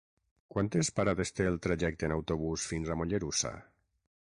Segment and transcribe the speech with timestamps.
[0.53, 3.55] Quantes parades té el trajecte en autobús fins a Mollerussa?